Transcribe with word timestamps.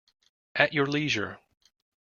At 0.55 0.73
your 0.73 0.87
leisure. 0.87 1.37